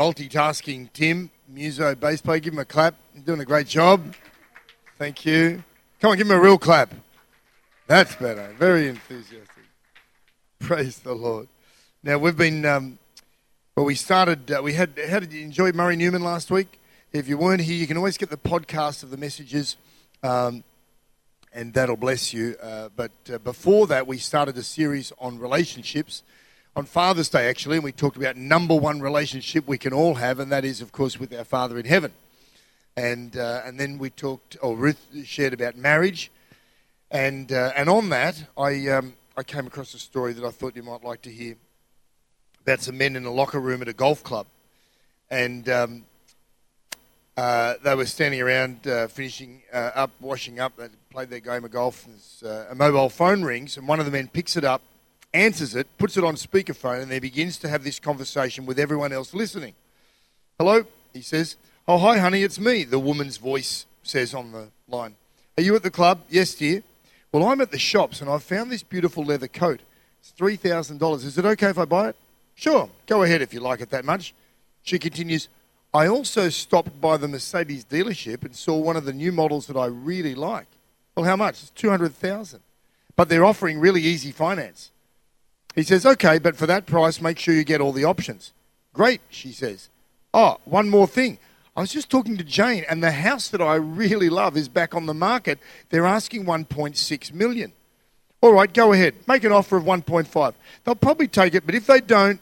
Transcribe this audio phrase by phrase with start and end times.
[0.00, 2.40] multitasking Tim, Muso bass player.
[2.40, 2.94] Give him a clap.
[3.14, 4.14] You're doing a great job.
[4.96, 5.62] Thank you.
[6.00, 6.94] Come on, give him a real clap.
[7.86, 8.54] That's better.
[8.58, 9.64] Very enthusiastic.
[10.58, 11.48] Praise the Lord.
[12.02, 12.98] Now, we've been, um,
[13.76, 16.80] well, we started, uh, we had, how did you enjoy Murray Newman last week?
[17.12, 19.76] If you weren't here, you can always get the podcast of the messages.
[20.22, 20.64] Um,
[21.52, 22.56] and that'll bless you.
[22.62, 26.22] Uh, but uh, before that, we started a series on relationships
[26.76, 30.38] on Father's Day, actually, and we talked about number one relationship we can all have,
[30.38, 32.12] and that is, of course, with our Father in heaven.
[32.96, 36.30] And uh, and then we talked, or Ruth shared about marriage,
[37.10, 40.76] and uh, and on that, I um, I came across a story that I thought
[40.76, 41.56] you might like to hear
[42.62, 44.46] about some men in a locker room at a golf club,
[45.30, 45.68] and.
[45.68, 46.04] Um,
[47.36, 50.76] uh, they were standing around uh, finishing uh, up, washing up.
[50.76, 52.04] They played their game of golf.
[52.04, 54.82] And uh, a mobile phone rings, and one of the men picks it up,
[55.32, 59.12] answers it, puts it on speakerphone, and then begins to have this conversation with everyone
[59.12, 59.74] else listening.
[60.58, 61.56] Hello, he says.
[61.86, 65.14] Oh, hi, honey, it's me, the woman's voice says on the line.
[65.56, 66.20] Are you at the club?
[66.28, 66.82] Yes, dear.
[67.32, 69.80] Well, I'm at the shops, and I've found this beautiful leather coat.
[70.20, 71.24] It's $3,000.
[71.24, 72.16] Is it okay if I buy it?
[72.54, 74.34] Sure, go ahead if you like it that much.
[74.82, 75.48] She continues,
[75.94, 79.76] I also stopped by the Mercedes dealership and saw one of the new models that
[79.76, 80.66] I really like.
[81.14, 81.62] Well, how much?
[81.62, 82.60] It's 200,000.
[83.16, 84.90] But they're offering really easy finance.
[85.74, 88.52] He says, "Okay, but for that price, make sure you get all the options."
[88.92, 89.88] Great, she says.
[90.34, 91.38] "Oh, one more thing.
[91.76, 94.94] I was just talking to Jane and the house that I really love is back
[94.94, 95.58] on the market.
[95.88, 97.72] They're asking 1.6 million.
[98.42, 99.14] All right, go ahead.
[99.28, 100.54] Make an offer of 1.5.
[100.84, 102.40] They'll probably take it, but if they don't,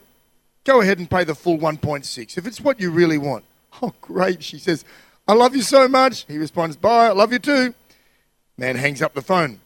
[0.63, 3.45] go ahead and pay the full 1.6 if it's what you really want.
[3.81, 4.83] Oh, great, she says.
[5.25, 6.25] I love you so much.
[6.27, 7.73] He responds, Bye, I love you too.
[8.57, 9.61] Man hangs up the phone.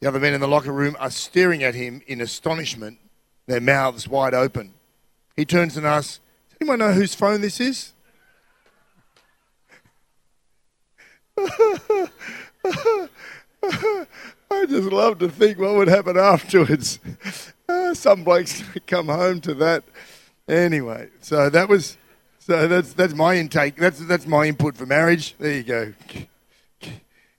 [0.00, 2.98] The other men in the locker room are staring at him in astonishment,
[3.46, 4.74] their mouths wide open.
[5.36, 7.92] He turns and asks, Does anyone know whose phone this is?
[14.50, 17.00] I just love to think what would happen afterwards.
[17.68, 19.84] Uh, some blokes come home to that.
[20.48, 21.96] Anyway, so that was,
[22.38, 23.76] so that's that's my intake.
[23.76, 25.34] That's that's my input for marriage.
[25.38, 25.94] There you go.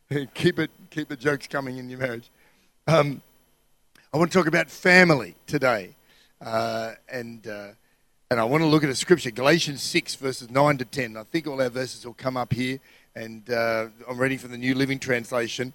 [0.34, 2.30] Keep it, keep the jokes coming in your marriage.
[2.88, 3.22] Um,
[4.16, 5.94] I want to talk about family today,
[6.40, 7.72] uh, and uh,
[8.32, 11.18] and I want to look at a scripture, Galatians six verses nine to ten.
[11.18, 12.80] I think all our verses will come up here,
[13.14, 15.74] and uh, I'm reading from the New Living Translation.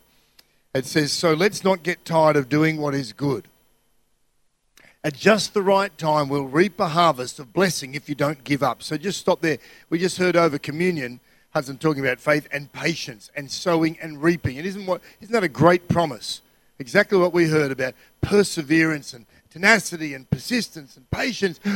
[0.74, 3.46] It says, "So let's not get tired of doing what is good."
[5.04, 8.62] At just the right time, we'll reap a harvest of blessing if you don't give
[8.62, 8.82] up.
[8.82, 9.58] So just stop there.
[9.90, 11.20] We just heard over communion,
[11.50, 14.56] Hudson talking about faith and patience and sowing and reaping.
[14.56, 16.40] And isn't, what, isn't that a great promise?
[16.80, 17.92] Exactly what we heard about
[18.22, 21.60] perseverance and tenacity and persistence and patience.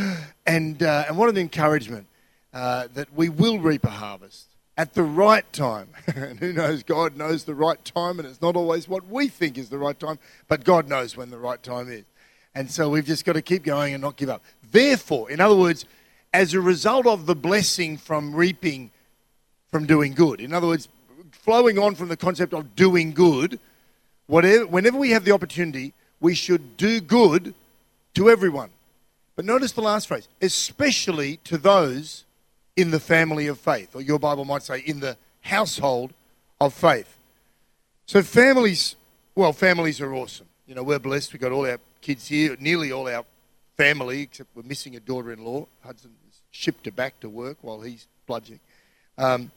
[0.47, 2.06] And, uh, and what an encouragement
[2.53, 5.88] uh, that we will reap a harvest at the right time.
[6.14, 6.82] and who knows?
[6.82, 9.98] God knows the right time, and it's not always what we think is the right
[9.98, 12.04] time, but God knows when the right time is.
[12.54, 14.43] And so we've just got to keep going and not give up.
[14.70, 15.87] Therefore, in other words,
[16.34, 18.91] as a result of the blessing from reaping
[19.70, 20.88] from doing good, in other words,
[21.32, 23.59] flowing on from the concept of doing good,
[24.27, 27.55] whatever, whenever we have the opportunity, we should do good
[28.15, 28.71] to everyone.
[29.37, 32.25] But notice the last phrase, especially to those
[32.77, 36.12] in the family of faith, or your Bible might say in the household
[36.61, 37.17] of faith.
[38.06, 38.97] So families,
[39.35, 40.47] well, families are awesome.
[40.67, 41.32] You know, we're blessed.
[41.32, 43.25] We've got all our kids here, nearly all our
[43.77, 45.67] family, except we're missing a daughter-in-law.
[45.85, 48.61] Hudson has shipped her back to work while he's bludgeoning.
[49.19, 49.50] Um,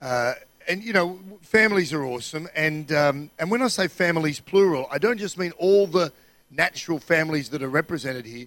[0.00, 0.34] uh,
[0.68, 2.48] and you know, families are awesome.
[2.54, 6.12] And um, and when I say families plural, I don't just mean all the
[6.50, 8.46] natural families that are represented here.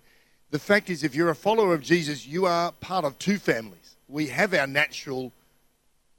[0.51, 3.95] The fact is, if you're a follower of Jesus, you are part of two families.
[4.07, 5.33] We have our natural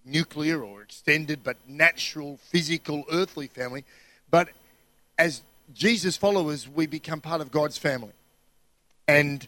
[0.04, 3.84] nuclear or extended, but natural, physical, earthly family.
[4.30, 4.48] But
[5.18, 5.42] as
[5.72, 8.12] Jesus followers, we become part of God's family.
[9.06, 9.46] And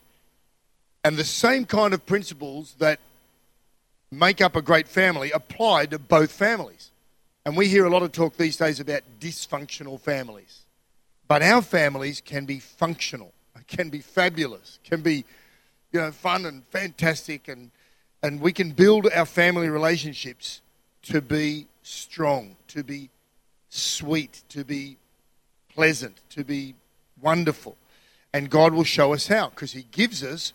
[1.03, 3.01] and the same kind of principles that
[4.11, 6.91] make up a great family apply to both families.
[7.45, 10.65] And we hear a lot of talk these days about dysfunctional families.
[11.27, 13.33] But our families can be functional,
[13.67, 15.25] can be fabulous, can be
[15.93, 17.71] you know, fun and fantastic, and
[18.23, 20.61] and we can build our family relationships
[21.03, 23.09] to be strong, to be
[23.71, 24.99] sweet, to be
[25.73, 26.75] pleasant, to be
[27.21, 27.77] wonderful.
[28.33, 30.53] And God will show us how because He gives us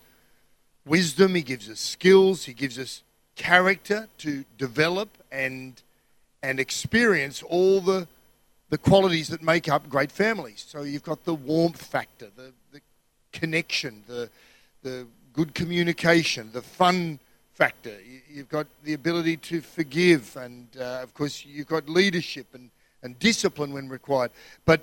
[0.86, 3.02] wisdom, He gives us skills, He gives us
[3.36, 5.80] character to develop and
[6.42, 8.06] and experience all the
[8.68, 10.64] the qualities that make up great families.
[10.66, 12.80] So you've got the warmth factor, the, the
[13.32, 14.28] connection, the
[14.82, 17.18] the good communication, the fun
[17.54, 17.90] factor.
[17.90, 22.68] You- You've got the ability to forgive, and uh, of course you've got leadership and,
[23.02, 24.30] and discipline when required.
[24.66, 24.82] But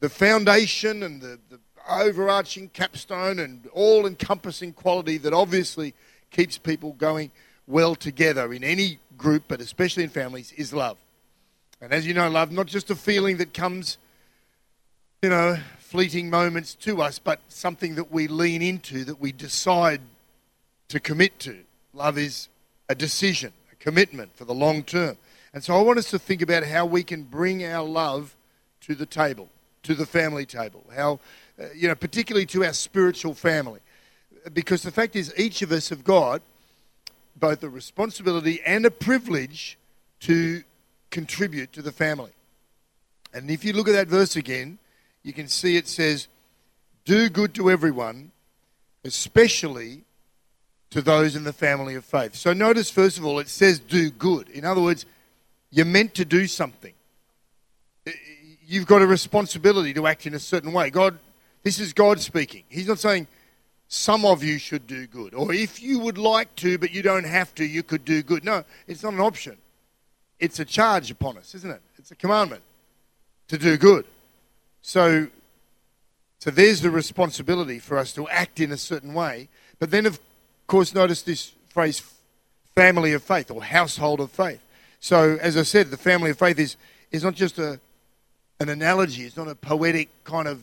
[0.00, 5.94] the foundation and the, the overarching capstone and all encompassing quality that obviously
[6.30, 7.30] keeps people going
[7.66, 10.96] well together in any group, but especially in families, is love.
[11.80, 13.96] And as you know, love, not just a feeling that comes,
[15.22, 20.00] you know, fleeting moments to us, but something that we lean into, that we decide
[20.88, 21.56] to commit to.
[21.94, 22.48] Love is
[22.88, 25.16] a decision, a commitment for the long term.
[25.52, 28.36] And so I want us to think about how we can bring our love
[28.82, 29.48] to the table,
[29.82, 31.18] to the family table, how,
[31.60, 33.80] uh, you know, particularly to our spiritual family.
[34.52, 36.42] Because the fact is, each of us have got
[37.36, 39.78] both a responsibility and a privilege
[40.20, 40.62] to
[41.10, 42.32] contribute to the family.
[43.32, 44.78] And if you look at that verse again,
[45.22, 46.28] you can see it says,
[47.04, 48.32] Do good to everyone,
[49.04, 50.02] especially
[50.90, 52.34] to those in the family of faith.
[52.34, 54.48] So notice, first of all, it says do good.
[54.50, 55.06] In other words,
[55.70, 56.92] you're meant to do something.
[58.66, 60.90] You've got a responsibility to act in a certain way.
[60.90, 61.18] God,
[61.62, 62.64] this is God speaking.
[62.68, 63.28] He's not saying
[63.92, 67.24] some of you should do good, or if you would like to, but you don't
[67.24, 68.44] have to, you could do good.
[68.44, 69.56] No, it's not an option.
[70.38, 71.82] It's a charge upon us, isn't it?
[71.98, 72.62] It's a commandment
[73.48, 74.04] to do good.
[74.80, 75.26] So,
[76.38, 79.48] so there's the responsibility for us to act in a certain way.
[79.80, 80.20] But then, of
[80.68, 82.00] course, notice this phrase
[82.76, 84.60] family of faith or household of faith.
[85.00, 86.76] So, as I said, the family of faith is,
[87.10, 87.80] is not just a,
[88.60, 90.62] an analogy, it's not a poetic kind of,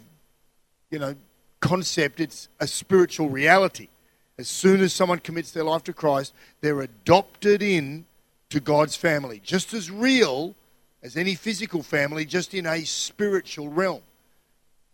[0.89, 1.13] you know,
[1.59, 3.89] concept, it's a spiritual reality.
[4.37, 8.05] As soon as someone commits their life to Christ, they're adopted in
[8.49, 10.55] to God's family, just as real
[11.03, 14.01] as any physical family, just in a spiritual realm.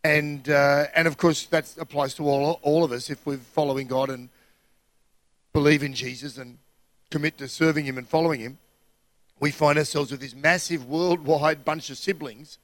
[0.04, 3.88] And, uh, and of course, that applies to all, all of us if we're following
[3.88, 4.30] God and
[5.54, 6.58] believe in Jesus and
[7.10, 8.58] commit to serving Him and following Him.
[9.40, 12.58] We find ourselves with this massive worldwide bunch of siblings,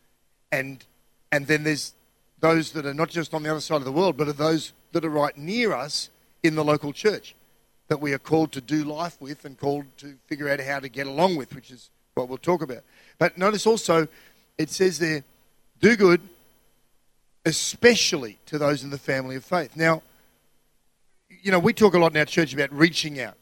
[0.52, 0.84] and,
[1.32, 1.94] and then there's
[2.40, 4.74] those that are not just on the other side of the world, but are those
[4.92, 6.10] that are right near us
[6.44, 7.36] in the local church
[7.88, 10.90] that we are called to do life with and called to figure out how to
[10.90, 12.84] get along with, which is what we'll talk about.
[13.18, 14.08] But notice also,
[14.58, 15.24] it says there,
[15.82, 16.22] do good,
[17.46, 19.76] especially to those in the family of faith.
[19.76, 20.04] Now,
[21.42, 23.36] you know, we talk a lot in our church about reaching out,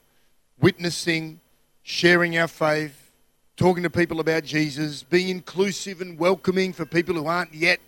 [0.59, 1.39] witnessing,
[1.83, 3.11] sharing our faith,
[3.57, 7.79] talking to people about Jesus, being inclusive and welcoming for people who aren't yet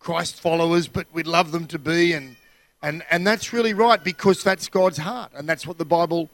[0.00, 2.14] Christ followers, but we'd love them to be.
[2.14, 2.36] And,
[2.82, 5.30] and, and that's really right because that's God's heart.
[5.36, 6.28] And that's what the Bible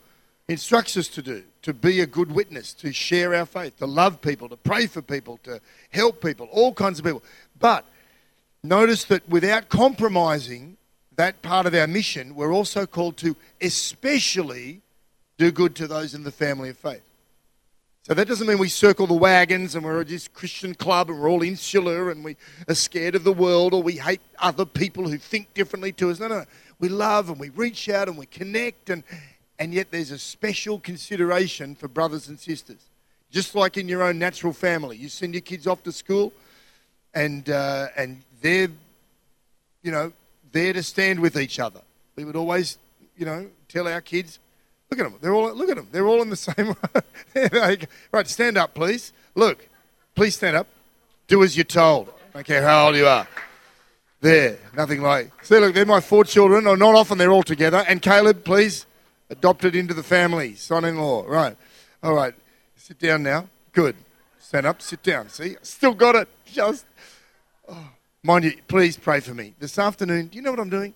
[0.47, 4.21] instructs us to do to be a good witness, to share our faith, to love
[4.21, 5.59] people, to pray for people, to
[5.89, 7.21] help people, all kinds of people.
[7.59, 7.83] But
[8.63, 10.77] notice that without compromising
[11.17, 14.79] that part of our mission, we're also called to especially
[15.37, 17.06] do good to those in the family of faith.
[18.07, 21.29] So that doesn't mean we circle the wagons and we're this Christian club and we're
[21.29, 22.37] all insular and we
[22.69, 26.17] are scared of the world or we hate other people who think differently to us.
[26.17, 26.45] No, no, no.
[26.79, 29.03] We love and we reach out and we connect and,
[29.59, 32.79] and yet there's a special consideration for brothers and sisters.
[33.29, 34.95] Just like in your own natural family.
[34.95, 36.31] You send your kids off to school
[37.13, 38.69] and, uh, and they're,
[39.83, 40.13] you know,
[40.53, 41.81] there to stand with each other.
[42.15, 42.77] We would always,
[43.17, 44.39] you know, tell our kids,
[44.89, 45.15] Look at them.
[45.21, 45.53] They're all.
[45.53, 45.87] Look at them.
[45.91, 46.75] They're all in the same.
[47.53, 49.11] like, right, stand up, please.
[49.35, 49.67] Look,
[50.15, 50.67] please stand up.
[51.27, 52.09] Do as you're told.
[52.33, 53.27] I don't care how old you are.
[54.21, 55.31] There, nothing like.
[55.43, 56.65] See, look, they're my four children.
[56.67, 57.83] Or not often they're all together.
[57.87, 58.85] And Caleb, please,
[59.29, 61.25] adopted into the family, son-in-law.
[61.27, 61.55] Right.
[62.01, 62.33] All right.
[62.75, 63.47] Sit down now.
[63.73, 63.95] Good.
[64.39, 64.81] Stand up.
[64.81, 65.29] Sit down.
[65.29, 66.27] See, still got it.
[66.45, 66.85] Just.
[67.69, 67.89] Oh.
[68.23, 70.27] Mind you, please pray for me this afternoon.
[70.27, 70.93] Do you know what I'm doing?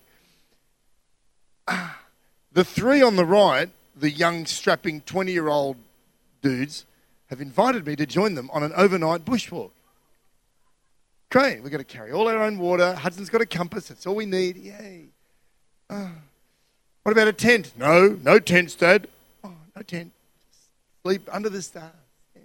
[1.68, 1.98] Ah,
[2.52, 5.76] The three on the right, the young, strapping 20 year old
[6.40, 6.86] dudes,
[7.28, 9.70] have invited me to join them on an overnight bushwalk.
[11.30, 11.62] Great.
[11.62, 12.94] We're going to carry all our own water.
[12.94, 13.88] Hudson's got a compass.
[13.88, 14.56] That's all we need.
[14.56, 15.06] Yay.
[15.88, 16.10] Oh.
[17.02, 17.72] What about a tent?
[17.76, 19.08] No, no tents, Dad.
[19.42, 20.12] Oh, no tent.
[21.02, 21.90] Sleep under the stars.
[22.36, 22.42] Yeah.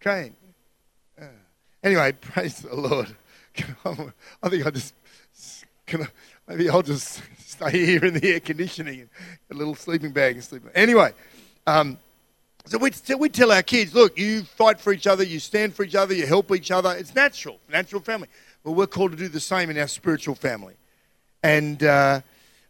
[0.00, 0.36] Crane.
[1.20, 1.24] Uh,
[1.82, 3.16] anyway, praise the Lord.
[3.84, 4.94] I, I think I just,
[5.92, 6.06] I,
[6.46, 7.22] maybe I'll just
[7.68, 9.08] stay here in the air conditioning,
[9.50, 10.62] a little sleeping bag and sleep.
[10.74, 11.12] Anyway,
[11.66, 11.98] um,
[12.66, 15.82] so we, we tell our kids, look, you fight for each other, you stand for
[15.82, 16.94] each other, you help each other.
[16.96, 18.28] It's natural, natural family.
[18.64, 20.74] But we're called to do the same in our spiritual family.
[21.42, 22.20] And, uh,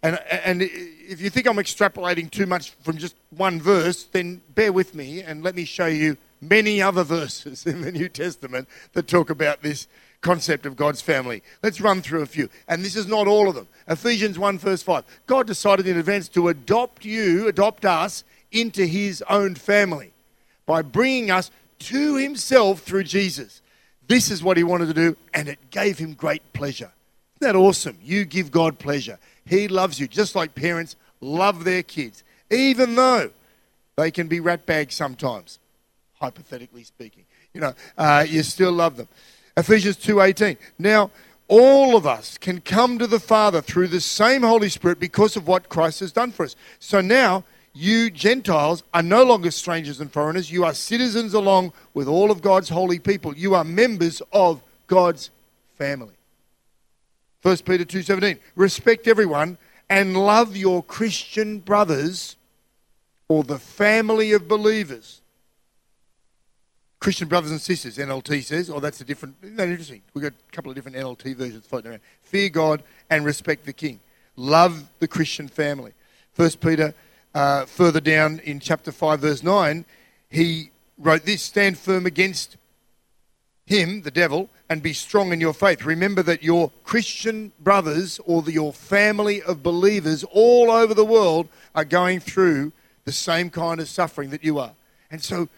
[0.02, 4.72] and, and if you think I'm extrapolating too much from just one verse, then bear
[4.72, 9.08] with me and let me show you many other verses in the New Testament that
[9.08, 9.86] talk about this
[10.20, 11.42] concept of God's family.
[11.62, 12.48] Let's run through a few.
[12.68, 13.68] And this is not all of them.
[13.88, 15.04] Ephesians 1, verse 5.
[15.26, 20.12] God decided in advance to adopt you, adopt us, into his own family
[20.66, 23.62] by bringing us to himself through Jesus.
[24.08, 26.90] This is what he wanted to do, and it gave him great pleasure.
[27.40, 27.96] Isn't that awesome?
[28.02, 29.18] You give God pleasure.
[29.46, 33.30] He loves you, just like parents love their kids, even though
[33.96, 35.58] they can be ratbags sometimes,
[36.20, 37.24] hypothetically speaking.
[37.54, 39.08] You know, uh, you still love them.
[39.56, 40.56] Ephesians 2.18.
[40.78, 41.10] Now,
[41.48, 45.48] all of us can come to the Father through the same Holy Spirit because of
[45.48, 46.54] what Christ has done for us.
[46.78, 50.50] So now, you Gentiles are no longer strangers and foreigners.
[50.50, 53.34] You are citizens along with all of God's holy people.
[53.36, 55.30] You are members of God's
[55.76, 56.14] family.
[57.42, 59.56] 1 Peter 2:17 Respect everyone
[59.88, 62.36] and love your Christian brothers
[63.28, 65.19] or the family of believers.
[67.00, 68.68] Christian brothers and sisters, NLT says.
[68.68, 69.34] Oh, that's a different.
[69.42, 70.02] Isn't that interesting?
[70.12, 72.02] We've got a couple of different NLT versions floating around.
[72.22, 74.00] Fear God and respect the King.
[74.36, 75.92] Love the Christian family.
[76.34, 76.94] First Peter,
[77.34, 79.84] uh, further down in chapter 5, verse 9,
[80.28, 82.58] he wrote this Stand firm against
[83.64, 85.84] him, the devil, and be strong in your faith.
[85.84, 91.48] Remember that your Christian brothers or the, your family of believers all over the world
[91.74, 92.72] are going through
[93.04, 94.72] the same kind of suffering that you are.
[95.10, 95.48] And so,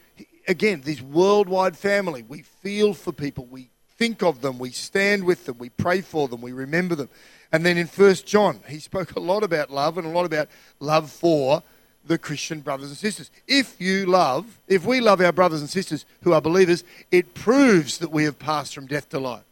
[0.48, 5.44] again, this worldwide family, we feel for people, we think of them, we stand with
[5.46, 7.08] them, we pray for them, we remember them.
[7.52, 10.48] And then in First John, he spoke a lot about love and a lot about
[10.80, 11.62] love for
[12.04, 13.30] the Christian brothers and sisters.
[13.46, 17.98] If you love, if we love our brothers and sisters who are believers, it proves
[17.98, 19.44] that we have passed from death to life.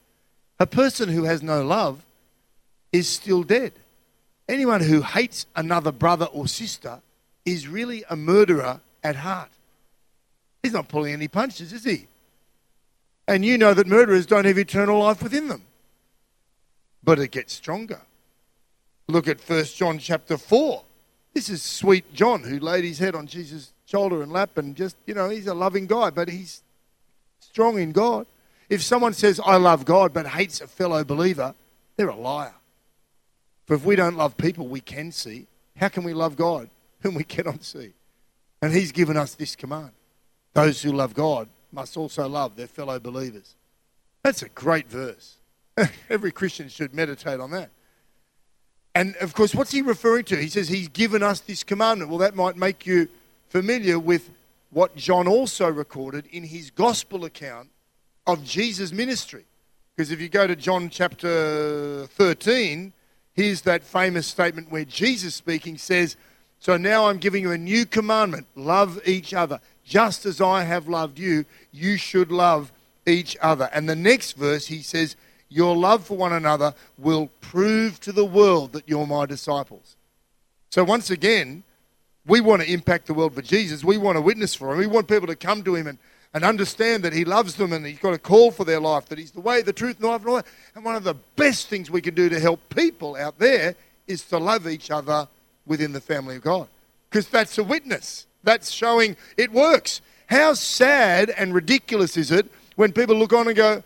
[0.59, 2.05] A person who has no love
[2.93, 3.73] is still dead.
[4.49, 7.01] Anyone who hates another brother or sister
[7.45, 9.51] is really a murderer at heart.
[10.63, 12.07] He's not pulling any punches, is he?
[13.27, 15.63] And you know that murderers don't have eternal life within them.
[17.03, 18.01] But it gets stronger.
[19.09, 20.83] Look at 1 John chapter 4.
[21.33, 24.97] This is sweet John who laid his head on Jesus' shoulder and lap and just,
[25.07, 26.63] you know, he's a loving guy, but he's
[27.41, 28.27] strong in God.
[28.69, 31.55] If someone says, I love God, but hates a fellow believer,
[31.97, 32.55] they're a liar.
[33.67, 36.69] For if we don't love people we can see, how can we love God
[37.03, 37.93] whom we cannot see?
[38.61, 39.93] And he's given us this command
[40.53, 43.55] those who love God must also love their fellow believers.
[44.23, 45.37] That's a great verse.
[46.11, 47.71] Every Christian should meditate on that.
[48.95, 50.37] And of course, what's he referring to?
[50.37, 52.11] He says he's given us this commandment.
[52.11, 53.09] Well, that might make you
[53.49, 54.31] familiar with
[54.71, 57.69] what John also recorded in his gospel account
[58.27, 59.45] of Jesus' ministry.
[59.97, 62.93] Because if you go to John chapter 13,
[63.35, 66.17] here's that famous statement where Jesus speaking says,
[66.59, 69.61] So now I'm giving you a new commandment love each other.
[69.85, 72.73] Just as I have loved you, you should love
[73.07, 73.69] each other.
[73.73, 75.17] And the next verse, he says,
[75.49, 79.97] Your love for one another will prove to the world that you're my disciples.
[80.71, 81.65] So once again,
[82.27, 83.83] we want to impact the world for Jesus.
[83.83, 84.79] We want to witness for him.
[84.79, 85.99] We want people to come to him and,
[86.33, 89.19] and understand that he loves them and he's got a call for their life, that
[89.19, 90.21] he's the way, the truth, and the life.
[90.21, 90.43] And, all
[90.77, 93.75] and one of the best things we can do to help people out there
[94.07, 95.27] is to love each other
[95.67, 96.69] within the family of God.
[97.09, 98.27] Because that's a witness.
[98.43, 100.01] That's showing it works.
[100.27, 103.83] How sad and ridiculous is it when people look on and go,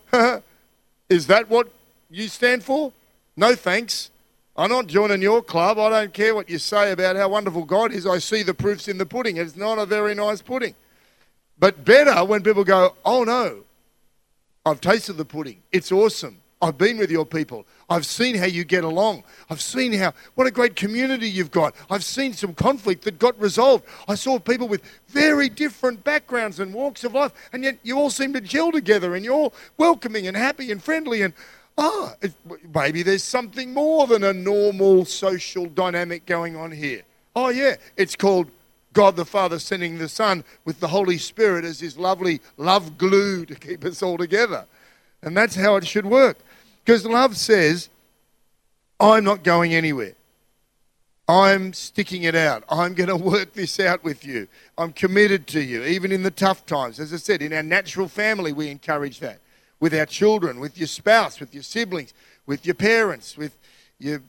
[1.09, 1.69] is that what
[2.11, 2.93] you stand for?
[3.37, 4.11] No thanks.
[4.57, 5.79] I'm not joining your club.
[5.79, 8.07] I don't care what you say about how wonderful God is.
[8.07, 9.37] I see the proofs in the pudding.
[9.37, 10.75] It's not a very nice pudding.
[11.59, 13.65] But better when people go, oh no,
[14.65, 15.63] I've tasted the pudding.
[15.73, 16.41] It's awesome.
[16.65, 17.67] I've been with your people.
[17.91, 19.23] I've seen how you get along.
[19.51, 21.75] I've seen how, what a great community you've got.
[21.91, 23.85] I've seen some conflict that got resolved.
[24.09, 28.09] I saw people with very different backgrounds and walks of life, and yet you all
[28.09, 31.21] seem to gel together and you're all welcoming and happy and friendly.
[31.21, 31.35] And
[31.77, 32.33] ah, it,
[32.75, 37.03] maybe there's something more than a normal social dynamic going on here.
[37.37, 38.51] Oh, yeah, it's called
[38.95, 43.45] God the Father sending the Son with the Holy Spirit as his lovely love glue
[43.45, 44.65] to keep us all together.
[45.21, 46.39] And that's how it should work.
[46.85, 47.89] Because love says,
[49.01, 50.15] I'm not going anywhere.
[51.27, 52.65] I'm sticking it out.
[52.69, 54.49] I'm going to work this out with you.
[54.77, 57.01] I'm committed to you, even in the tough times.
[57.01, 59.41] As I said, in our natural family, we encourage that.
[59.81, 62.15] With our children, with your spouse, with your siblings,
[62.47, 63.57] with your parents, with
[63.99, 64.23] your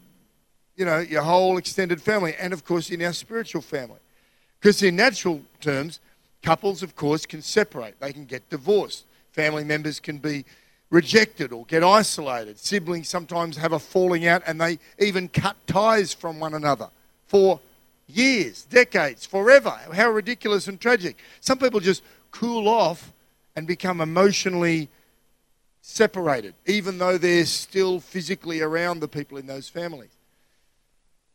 [0.75, 4.00] you know, your whole extended family, and of course in our spiritual family.
[4.59, 6.00] Because in natural terms,
[6.43, 8.00] couples, of course, can separate.
[8.00, 9.05] They can get divorced.
[9.31, 10.45] Family members can be
[10.89, 12.60] rejected or get isolated.
[12.60, 16.89] Siblings sometimes have a falling out and they even cut ties from one another
[17.27, 17.60] for
[18.08, 19.77] years, decades, forever.
[19.94, 21.18] How ridiculous and tragic.
[21.39, 23.12] Some people just cool off
[23.56, 24.89] and become emotionally
[25.82, 30.10] separated, even though they're still physically around the people in those families.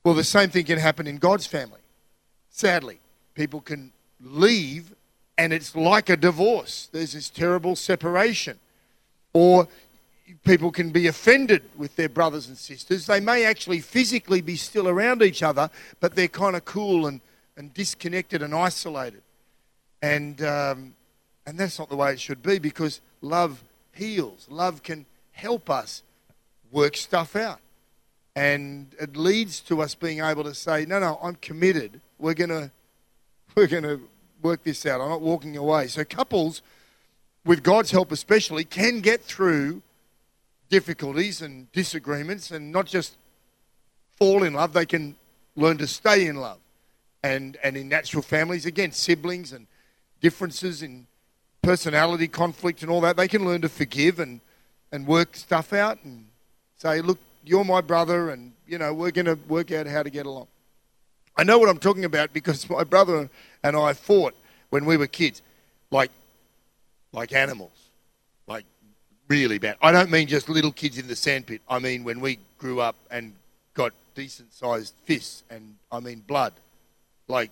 [0.04, 1.80] Well, the same thing can happen in God's family.
[2.50, 3.00] Sadly,
[3.34, 4.94] people can leave
[5.38, 6.88] and it's like a divorce.
[6.92, 8.58] There's this terrible separation.
[9.32, 9.68] Or
[10.44, 13.06] people can be offended with their brothers and sisters.
[13.06, 15.70] They may actually physically be still around each other,
[16.00, 17.20] but they're kind of cool and,
[17.56, 19.22] and disconnected and isolated.
[20.02, 20.94] And, um,
[21.46, 24.46] and that's not the way it should be because love heals.
[24.50, 26.02] Love can help us
[26.70, 27.60] work stuff out.
[28.36, 32.00] And it leads to us being able to say, no, no, I'm committed.
[32.18, 32.70] We're going to
[33.56, 34.00] we're going to
[34.42, 35.00] work this out.
[35.00, 35.88] I'm not walking away.
[35.88, 36.62] So couples,
[37.44, 39.82] with God's help especially, can get through
[40.68, 43.16] difficulties and disagreements and not just
[44.16, 45.16] fall in love, they can
[45.56, 46.58] learn to stay in love.
[47.22, 49.66] And, and in natural families, again, siblings and
[50.20, 51.06] differences in
[51.62, 54.40] personality conflict and all that, they can learn to forgive and,
[54.92, 56.26] and work stuff out and
[56.78, 60.10] say, look, you're my brother and, you know, we're going to work out how to
[60.10, 60.46] get along.
[61.36, 63.28] I know what I'm talking about because my brother
[63.62, 64.34] and I fought
[64.70, 65.42] when we were kids,
[65.90, 66.10] like,
[67.12, 67.88] like animals,
[68.46, 68.64] like
[69.28, 69.76] really bad.
[69.80, 71.60] I don't mean just little kids in the sandpit.
[71.68, 73.34] I mean when we grew up and
[73.74, 76.52] got decent sized fists, and I mean blood,
[77.28, 77.50] like,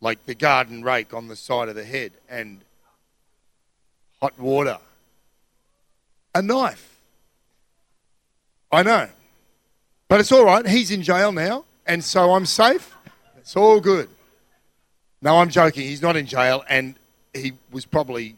[0.00, 2.60] like the garden rake on the side of the head, and
[4.20, 4.78] hot water,
[6.34, 6.98] a knife.
[8.70, 9.08] I know,
[10.08, 10.66] but it's all right.
[10.66, 12.94] He's in jail now, and so I'm safe.
[13.38, 14.08] It's all good.
[15.22, 15.84] No, I'm joking.
[15.84, 16.94] He's not in jail, and
[17.32, 18.36] he was probably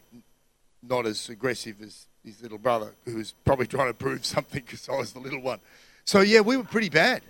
[0.89, 4.87] not as aggressive as his little brother, who was probably trying to prove something because
[4.89, 5.59] I was the little one.
[6.05, 7.21] So yeah, we were pretty bad.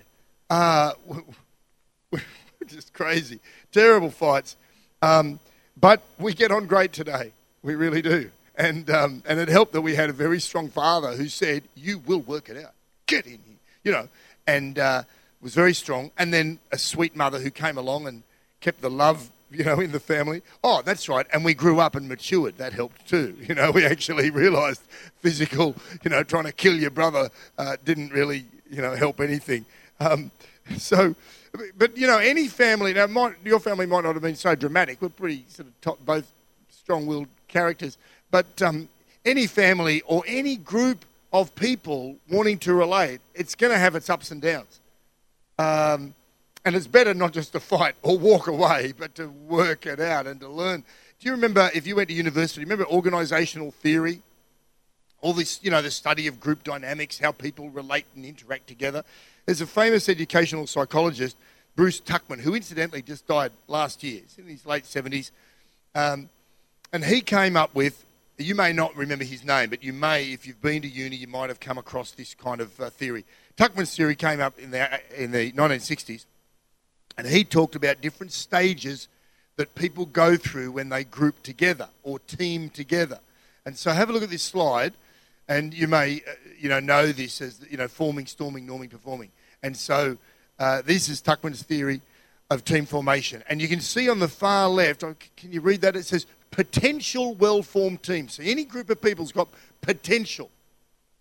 [0.50, 0.94] Uh,
[2.12, 2.22] we're
[2.66, 3.40] just crazy,
[3.72, 4.56] terrible fights.
[5.02, 5.40] Um,
[5.80, 7.32] but we get on great today.
[7.62, 8.32] We really do.
[8.56, 12.00] And um, and it helped that we had a very strong father who said, "You
[12.00, 12.74] will work it out.
[13.06, 14.10] Get in here," you know,
[14.46, 15.04] and uh,
[15.42, 16.12] was very strong.
[16.18, 18.24] And then a sweet mother who came along and
[18.60, 20.42] kept the love, you know, in the family.
[20.64, 21.26] Oh, that's right.
[21.34, 22.58] And we grew up and matured.
[22.58, 23.36] That helped too.
[23.50, 24.82] You know, we actually realised
[25.22, 29.66] physical, you know, trying to kill your brother uh, didn't really, you know, help anything.
[30.00, 30.30] Um,
[30.78, 31.16] so,
[31.78, 35.02] but you know, any family now, might, your family might not have been so dramatic.
[35.02, 36.30] We're pretty sort of top, both
[36.70, 37.98] strong-willed characters,
[38.30, 38.88] but um,
[39.26, 44.10] any family or any group of people wanting to relate, it's going to have its
[44.10, 44.80] ups and downs.
[45.58, 46.14] Um,
[46.66, 50.28] and it's better not just to fight or walk away, but to work it out
[50.28, 50.84] and to learn.
[51.20, 52.62] Do you remember if you went to university?
[52.62, 54.22] Remember organizational theory?
[55.22, 59.04] All this, you know, the study of group dynamics, how people relate and interact together.
[59.46, 61.36] There's a famous educational psychologist,
[61.76, 64.22] Bruce Tuckman, who incidentally just died last year.
[64.38, 65.32] In his late 70s.
[65.96, 66.30] Um,
[66.94, 68.06] and he came up with,
[68.38, 71.28] you may not remember his name, but you may, if you've been to uni, you
[71.28, 73.26] might have come across this kind of uh, theory.
[73.58, 76.26] Tuckman's theory came up in the, in the 1960s,
[77.20, 79.10] and he talked about different stages
[79.58, 83.20] that people go through when they group together or team together.
[83.66, 84.94] And so have a look at this slide,
[85.50, 89.32] and you may, uh, you know, know this as, you know, forming, storming, norming, performing.
[89.62, 90.16] And so
[90.60, 92.00] uh, this is Tuckman's theory
[92.50, 93.44] of team formation.
[93.50, 95.98] And you can see on the far left, oh, can you read that?
[95.98, 98.36] It says potential well-formed teams.
[98.36, 99.50] So any group of people's got
[99.82, 100.50] potential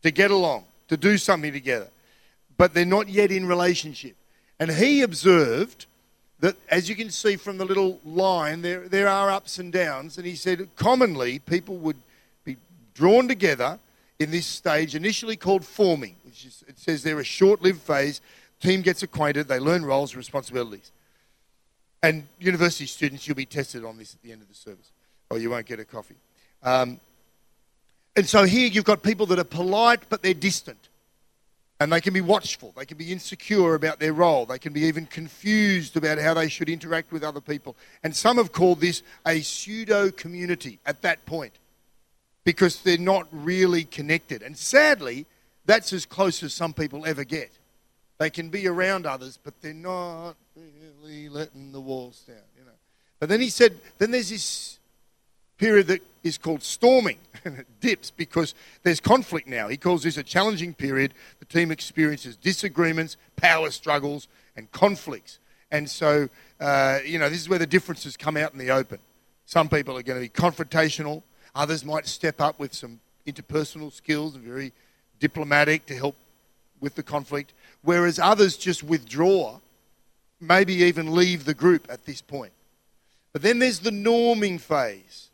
[0.05, 1.89] to get along, to do something together,
[2.57, 4.15] but they're not yet in relationship.
[4.61, 5.87] And he observed
[6.41, 10.19] that, as you can see from the little line, there, there are ups and downs.
[10.19, 11.97] And he said commonly people would
[12.45, 12.57] be
[12.95, 13.79] drawn together
[14.19, 18.21] in this stage, initially called forming, it says they're a short lived phase.
[18.61, 20.91] Team gets acquainted, they learn roles and responsibilities.
[22.03, 24.91] And university students, you'll be tested on this at the end of the service,
[25.31, 26.17] or you won't get a coffee.
[26.63, 27.01] Um,
[28.17, 30.88] and so here you've got people that are polite, but they're distant.
[31.81, 32.75] And they can be watchful.
[32.77, 34.47] They can be insecure about their role.
[34.47, 37.77] They can be even confused about how they should interact with other people.
[38.03, 41.53] And some have called this a pseudo community at that point
[42.43, 44.43] because they're not really connected.
[44.43, 45.27] And sadly,
[45.67, 47.53] that's as close as some people ever get.
[48.19, 52.73] They can be around others, but they're not really letting the walls down, you know.
[53.21, 54.79] But then he said, then there's this
[55.59, 59.69] period that is called storming, and it dips because there's conflict now.
[59.69, 61.15] He calls this a challenging period.
[61.41, 65.39] The team experiences disagreements, power struggles, and conflicts.
[65.71, 66.29] And so,
[66.61, 68.99] uh, you know, this is where the differences come out in the open.
[69.47, 71.23] Some people are going to be confrontational,
[71.55, 74.73] others might step up with some interpersonal skills, very
[75.21, 76.17] diplomatic to help
[76.81, 79.59] with the conflict, whereas others just withdraw,
[80.41, 82.53] maybe even leave the group at this point.
[83.33, 85.28] But then there's the norming phase.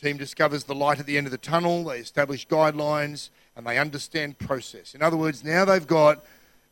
[0.00, 3.78] Team discovers the light at the end of the tunnel, they establish guidelines, and they
[3.78, 4.94] understand process.
[4.94, 6.24] In other words, now they've got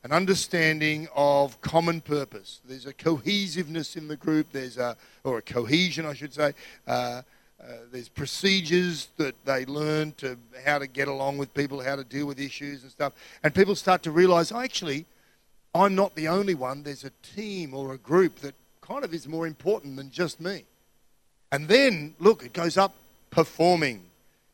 [0.05, 2.61] an understanding of common purpose.
[2.65, 6.53] There's a cohesiveness in the group, there's a, or a cohesion, I should say.
[6.87, 7.23] Uh,
[7.61, 12.05] uh, there's procedures that they learn to how to get along with people, how to
[12.05, 13.12] deal with issues and stuff.
[13.43, 15.07] And people start to realize, oh, actually,
[15.75, 16.85] I'm not the only one.
[16.85, 20.65] There's a team or a group that kind of is more important than just me.
[21.51, 22.95] And then, look, it goes up
[23.37, 24.01] performing.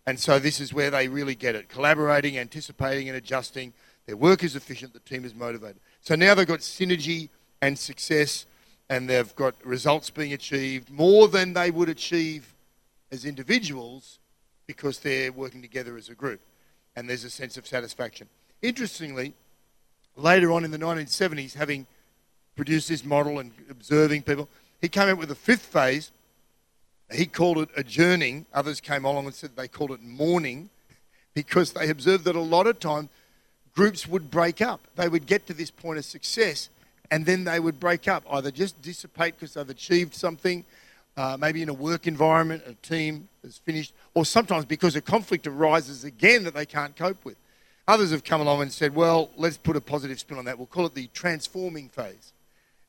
[0.06, 3.72] And so this is where they really get it collaborating, anticipating, and adjusting.
[4.06, 5.78] Their work is efficient, the team is motivated.
[6.00, 7.28] So now they've got synergy
[7.60, 8.44] and success,
[8.90, 12.52] and they've got results being achieved more than they would achieve
[13.12, 14.18] as individuals
[14.66, 16.40] because they're working together as a group.
[16.96, 18.28] And there's a sense of satisfaction.
[18.62, 19.32] Interestingly,
[20.16, 21.86] later on in the 1970s, having
[22.56, 24.48] produced this model and observing people,
[24.80, 26.10] he came up with a fifth phase.
[27.12, 28.46] He called it adjourning.
[28.54, 30.70] Others came along and said they called it mourning
[31.34, 33.08] because they observed that a lot of time
[33.74, 34.80] groups would break up.
[34.96, 36.68] They would get to this point of success
[37.12, 40.64] and then they would break up, either just dissipate because they've achieved something,
[41.18, 45.46] uh, maybe in a work environment, a team is finished, or sometimes because a conflict
[45.46, 47.36] arises again that they can't cope with.
[47.86, 50.56] Others have come along and said, well, let's put a positive spin on that.
[50.56, 52.32] We'll call it the transforming phase.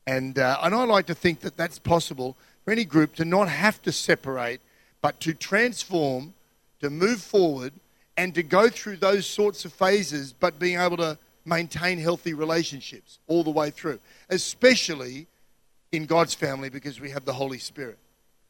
[0.08, 3.50] And, uh, and I like to think that that's possible for any group to not
[3.50, 4.62] have to separate,
[5.02, 6.34] but to transform,
[6.80, 7.74] to move forward,
[8.18, 13.20] and to go through those sorts of phases, but being able to maintain healthy relationships
[13.28, 14.00] all the way through,
[14.30, 15.28] especially
[15.92, 17.98] in God's family because we have the Holy Spirit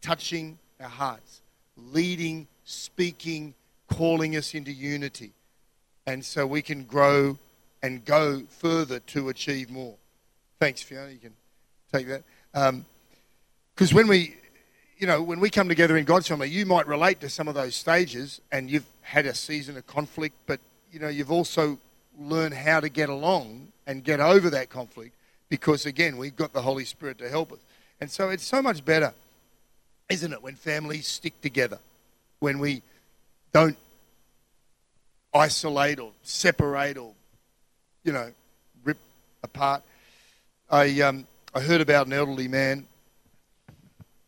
[0.02, 1.42] touching our hearts,
[1.78, 3.54] leading, speaking,
[3.88, 5.32] calling us into unity.
[6.06, 7.38] And so we can grow
[7.82, 9.96] and go further to achieve more.
[10.60, 11.12] Thanks, Fiona.
[11.12, 11.34] You can
[11.92, 12.24] take that.
[12.54, 12.86] Um,
[13.76, 14.36] Because when we,
[14.98, 17.56] you know, when we come together in God's family, you might relate to some of
[17.56, 20.60] those stages and you've had a season of conflict, but,
[20.92, 21.78] you know, you've also
[22.20, 25.16] learned how to get along and get over that conflict
[25.50, 27.60] because, again, we've got the Holy Spirit to help us.
[28.00, 29.14] And so it's so much better,
[30.10, 31.80] isn't it, when families stick together,
[32.40, 32.82] when we
[33.52, 33.78] don't
[35.34, 37.14] isolate or separate or,
[38.04, 38.32] you know,
[38.84, 38.98] rip
[39.42, 39.82] apart.
[40.70, 42.86] I, um, I heard about an elderly man,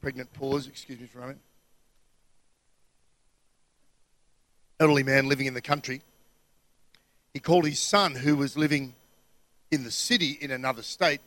[0.06, 1.39] pregnant pause, excuse me for a moment.
[4.80, 6.04] Elderly man living in the country.
[7.34, 8.94] He called his son, who was living
[9.72, 11.22] in the city in another state.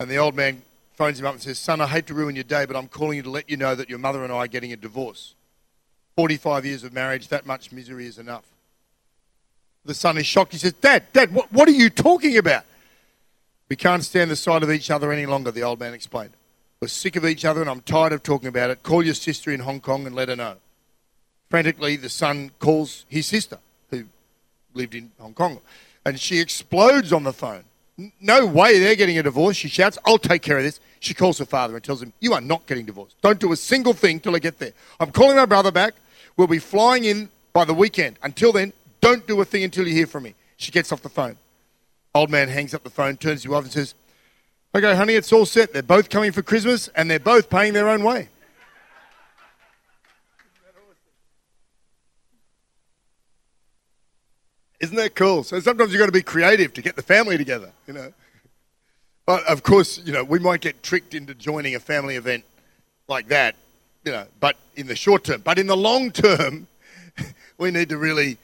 [0.00, 0.62] And the old man
[0.94, 3.18] phones him up and says, Son, I hate to ruin your day, but I'm calling
[3.18, 5.36] you to let you know that your mother and I are getting a divorce.
[6.16, 8.44] 45 years of marriage, that much misery is enough.
[9.84, 10.50] The son is shocked.
[10.50, 12.64] He says, Dad, Dad, what, what are you talking about?
[13.68, 16.32] We can't stand the sight of each other any longer, the old man explained.
[16.80, 18.82] We're sick of each other and I'm tired of talking about it.
[18.82, 20.56] Call your sister in Hong Kong and let her know.
[21.50, 23.58] Frantically, the son calls his sister,
[23.90, 24.04] who
[24.72, 25.60] lived in Hong Kong,
[26.06, 27.64] and she explodes on the phone.
[28.18, 29.56] No way they're getting a divorce.
[29.56, 30.80] She shouts, I'll take care of this.
[31.00, 33.20] She calls her father and tells him, You are not getting divorced.
[33.20, 34.72] Don't do a single thing till I get there.
[34.98, 35.94] I'm calling my brother back.
[36.38, 38.16] We'll be flying in by the weekend.
[38.22, 40.34] Until then, don't do a thing until you hear from me.
[40.56, 41.36] She gets off the phone.
[42.14, 43.94] Old man hangs up the phone, turns to his wife and says,
[44.72, 45.72] Okay, honey, it's all set.
[45.72, 48.28] They're both coming for Christmas and they're both paying their own way.
[54.78, 55.42] Isn't that cool?
[55.42, 58.12] So sometimes you've got to be creative to get the family together, you know.
[59.26, 62.44] But of course, you know, we might get tricked into joining a family event
[63.08, 63.56] like that,
[64.04, 65.42] you know, but in the short term.
[65.42, 66.68] But in the long term,
[67.58, 68.38] we need to really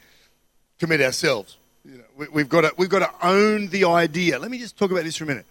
[0.78, 1.56] commit ourselves.
[1.84, 4.38] You know, we, we've got to we've got to own the idea.
[4.38, 5.46] Let me just talk about this for a minute.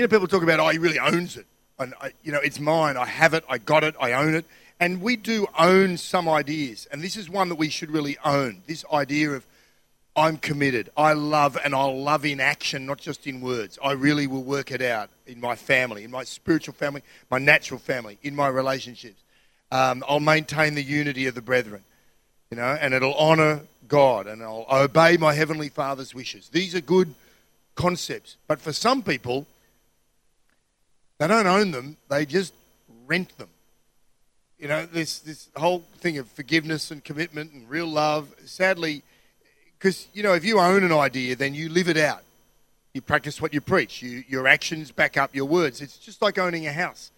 [0.00, 1.44] You know, people talk about, oh, he really owns it,
[1.78, 2.96] and I, you know, it's mine.
[2.96, 3.44] I have it.
[3.50, 3.94] I got it.
[4.00, 4.46] I own it.
[4.80, 8.62] And we do own some ideas, and this is one that we should really own.
[8.66, 9.44] This idea of
[10.16, 10.88] I'm committed.
[10.96, 13.78] I love and I'll love in action, not just in words.
[13.84, 17.78] I really will work it out in my family, in my spiritual family, my natural
[17.78, 19.20] family, in my relationships.
[19.70, 21.84] Um, I'll maintain the unity of the brethren,
[22.50, 26.48] you know, and it'll honour God and I'll obey my heavenly Father's wishes.
[26.48, 27.14] These are good
[27.74, 29.46] concepts, but for some people,
[31.20, 32.54] they don't own them; they just
[33.06, 33.50] rent them.
[34.58, 38.34] You know, this this whole thing of forgiveness and commitment and real love.
[38.46, 39.02] Sadly,
[39.78, 42.22] because you know, if you own an idea, then you live it out.
[42.94, 44.00] You practice what you preach.
[44.00, 45.82] You, your actions back up your words.
[45.82, 47.12] It's just like owning a house.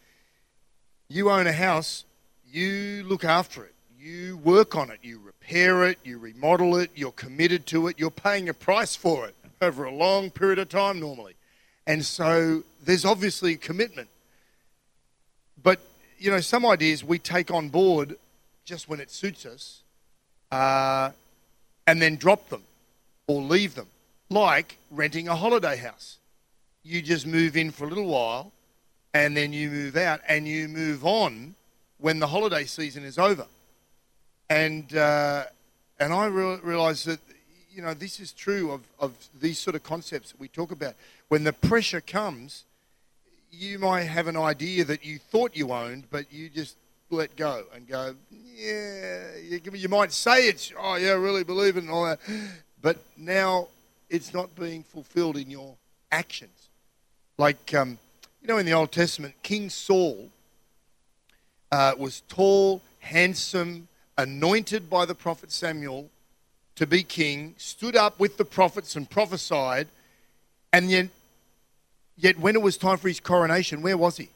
[1.09, 2.05] You own a house,
[2.51, 3.75] you look after it.
[3.97, 4.99] You work on it.
[5.03, 5.99] You repair it.
[6.03, 6.91] You remodel it.
[6.97, 8.01] You're committed to it.
[8.01, 11.37] You're paying a price for it over a long period of time normally.
[11.87, 14.09] And so there's obviously commitment.
[15.63, 15.81] But,
[16.19, 18.17] you know, some ideas we take on board
[18.65, 19.83] just when it suits us
[20.51, 21.11] uh,
[21.87, 22.63] and then drop them
[23.27, 23.89] or leave them,
[24.31, 26.19] like renting a holiday house.
[26.85, 28.53] You just move in for a little while
[29.15, 31.55] and then you move out and you move on
[31.99, 33.47] when the holiday season is over.
[34.51, 35.45] And, uh,
[35.99, 36.61] and I re-
[37.05, 37.19] that,
[37.75, 40.95] you know, this is true of, of these sort of concepts that we talk about.
[41.29, 42.65] When the pressure comes,
[43.51, 46.77] you might have an idea that you thought you owned, but you just
[47.11, 51.83] let go and go, yeah, you, might say it's, oh, yeah, I really believe it
[51.83, 52.21] and all that,
[52.81, 53.69] but now
[54.09, 55.75] it's not being fulfilled in your
[56.11, 56.69] actions.
[57.39, 57.99] Like, um,
[58.41, 60.31] you know, in the Old Testament, King Saul
[61.71, 66.09] uh, was tall, handsome, anointed by the prophet Samuel
[66.77, 69.89] to be king, stood up with the prophets and prophesied,
[70.73, 71.09] and yet,
[72.17, 74.29] yet when it was time for his coronation, where was he?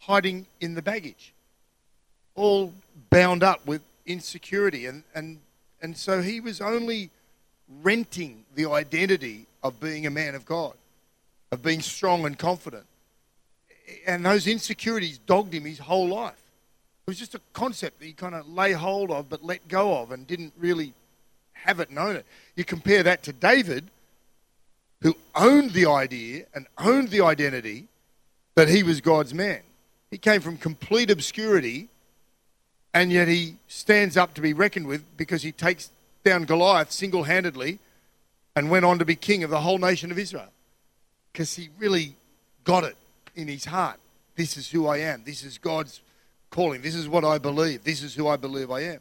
[0.00, 1.32] Hiding in the baggage,
[2.34, 2.72] all
[3.10, 4.86] bound up with insecurity.
[4.86, 5.38] And, and,
[5.80, 7.10] and so he was only
[7.82, 10.74] renting the identity of being a man of God,
[11.50, 12.86] of being strong and confident.
[14.06, 16.41] And those insecurities dogged him his whole life.
[17.12, 20.12] Was just a concept that you kind of lay hold of but let go of
[20.12, 20.94] and didn't really
[21.52, 22.24] have it known it.
[22.56, 23.90] You compare that to David,
[25.02, 27.88] who owned the idea and owned the identity
[28.54, 29.60] that he was God's man.
[30.10, 31.88] He came from complete obscurity
[32.94, 35.90] and yet he stands up to be reckoned with because he takes
[36.24, 37.78] down Goliath single handedly
[38.56, 40.48] and went on to be king of the whole nation of Israel
[41.30, 42.14] because he really
[42.64, 42.96] got it
[43.36, 44.00] in his heart.
[44.34, 45.24] This is who I am.
[45.26, 46.00] This is God's
[46.52, 46.82] calling.
[46.82, 47.82] This is what I believe.
[47.82, 49.00] This is who I believe I am.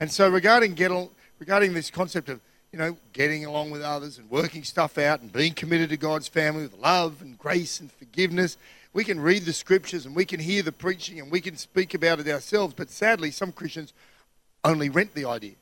[0.00, 0.90] And so, regarding get
[1.38, 2.40] regarding this concept of
[2.72, 6.26] you know getting along with others and working stuff out and being committed to God's
[6.26, 8.56] family with love and grace and forgiveness,
[8.92, 11.94] we can read the scriptures and we can hear the preaching and we can speak
[11.94, 12.74] about it ourselves.
[12.74, 13.92] But sadly, some Christians
[14.64, 15.54] only rent the idea.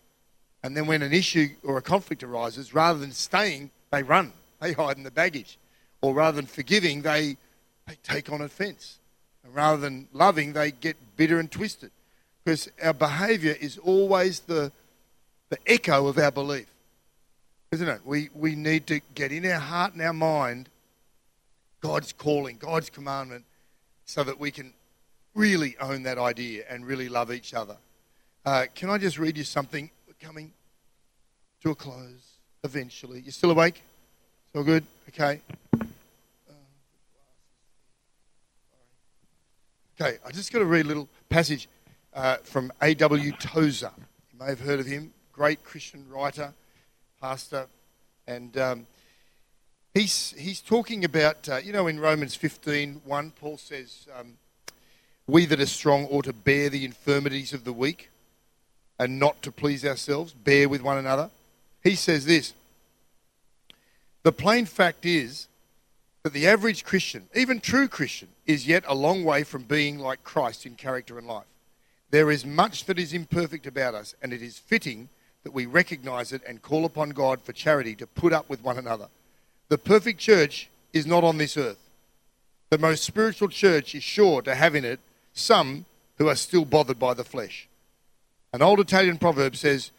[0.63, 4.33] And then when an issue or a conflict arises, rather than staying, they run.
[4.61, 5.59] They hide in the baggage.
[6.01, 7.37] Or rather than forgiving, they,
[7.87, 8.99] they take on offense.
[9.45, 11.91] And rather than loving, they get bitter and twisted.
[12.45, 14.73] Because our behavior is always the,
[15.51, 16.67] the echo of our belief.
[17.71, 18.01] Isn't it?
[18.05, 20.69] We, we need to get in our heart and our mind
[21.81, 23.45] God's calling, God's commandment,
[24.07, 24.73] so that we can
[25.35, 27.77] really own that idea and really love each other.
[28.47, 29.91] Uh, can I just read you something?
[30.07, 30.53] We're coming
[31.63, 33.21] to a close eventually.
[33.21, 33.83] You're still awake?
[34.51, 34.85] Still good?
[35.09, 35.41] Okay.
[40.05, 41.67] Okay, I just got to read a little passage
[42.13, 43.33] uh, from A.W.
[43.39, 43.91] Tozer.
[44.31, 46.53] You may have heard of him, great Christian writer,
[47.23, 47.69] pastor,
[48.27, 48.87] and um,
[49.95, 54.35] he's he's talking about uh, you know in Romans 15, 1, Paul says, um,
[55.27, 58.11] "We that are strong ought to bear the infirmities of the weak,
[58.99, 60.35] and not to please ourselves.
[60.35, 61.31] Bear with one another."
[61.83, 62.53] He says this.
[64.23, 65.49] The plain fact is
[66.25, 70.25] that the average Christian, even true Christian, is yet a long way from being like
[70.25, 71.45] Christ in character and life.
[72.11, 75.09] There is much that is imperfect about us, and it is fitting
[75.43, 78.79] that we recognize it and call upon God for charity to put up with one
[78.79, 79.09] another.
[79.69, 81.91] The perfect church is not on this earth.
[82.71, 85.01] The most spiritual church is sure to have in it
[85.33, 85.87] some
[86.19, 87.69] who are still bothered by the flesh.
[88.53, 89.91] An old Italian proverb says,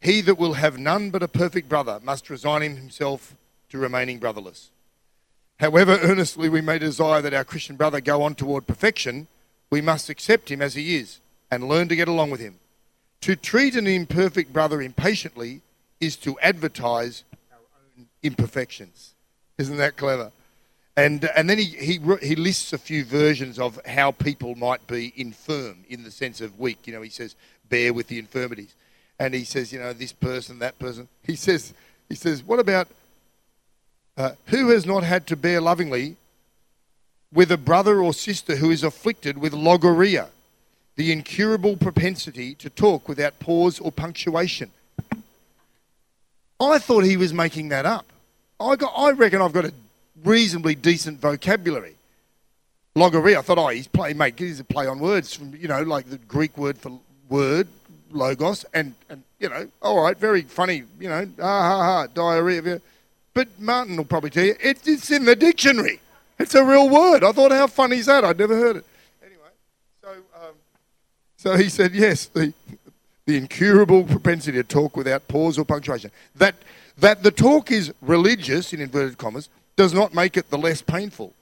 [0.00, 3.36] He that will have none but a perfect brother must resign himself
[3.70, 4.70] to remaining brotherless.
[5.60, 9.28] However earnestly we may desire that our Christian brother go on toward perfection,
[9.70, 12.56] we must accept him as he is and learn to get along with him.
[13.22, 15.62] To treat an imperfect brother impatiently
[16.00, 17.58] is to advertise our
[17.98, 19.14] own imperfections.
[19.56, 20.32] Isn't that clever?
[20.96, 25.12] And, and then he, he, he lists a few versions of how people might be
[25.16, 26.86] infirm in the sense of weak.
[26.86, 27.34] You know, he says,
[27.68, 28.74] bear with the infirmities.
[29.18, 31.08] And he says, you know, this person, that person.
[31.24, 31.72] He says,
[32.08, 32.88] he says what about
[34.16, 36.16] uh, who has not had to bear lovingly
[37.32, 40.28] with a brother or sister who is afflicted with logorrhea,
[40.96, 44.70] the incurable propensity to talk without pause or punctuation?
[46.60, 48.06] I thought he was making that up.
[48.60, 49.72] I, got, I reckon I've got a
[50.24, 51.94] reasonably decent vocabulary.
[52.94, 53.38] Logorrhea.
[53.38, 56.08] I thought, oh, he's play, mate, he's a play on words from, you know, like
[56.08, 57.66] the Greek word for word,
[58.12, 62.80] logos, and, and you know, all right, very funny, you know, ha ha ha, diarrhea.
[63.34, 66.00] But Martin will probably tell you, it's, it's in the dictionary.
[66.38, 67.24] It's a real word.
[67.24, 68.24] I thought, how funny is that?
[68.24, 68.84] I'd never heard it.
[69.22, 69.50] Anyway,
[70.00, 70.54] so, um,
[71.36, 72.52] so he said, yes, the,
[73.26, 76.12] the incurable propensity to talk without pause or punctuation.
[76.36, 76.54] That,
[76.98, 81.32] that the talk is religious, in inverted commas, does not make it the less painful.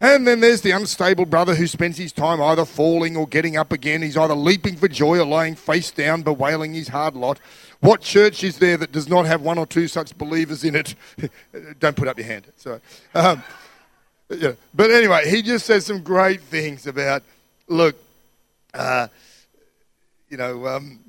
[0.00, 3.72] And then there's the unstable brother who spends his time either falling or getting up
[3.72, 4.02] again.
[4.02, 7.40] He's either leaping for joy or lying face down, bewailing his hard lot.
[7.80, 10.94] What church is there that does not have one or two such believers in it?
[11.78, 12.46] Don't put up your hand.
[12.56, 12.80] Sorry.
[13.14, 13.42] Um,
[14.30, 14.52] yeah.
[14.74, 17.22] But anyway, he just says some great things about
[17.68, 17.96] look,
[18.74, 19.08] uh,
[20.28, 21.00] you know, um,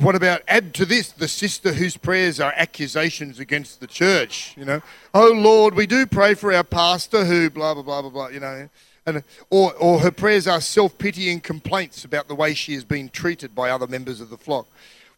[0.00, 4.54] what about add to this the sister whose prayers are accusations against the church?
[4.56, 8.10] You know, oh Lord, we do pray for our pastor who blah blah blah blah
[8.10, 8.28] blah.
[8.28, 8.68] You know,
[9.04, 13.10] and or or her prayers are self pitying complaints about the way she has been
[13.10, 14.66] treated by other members of the flock.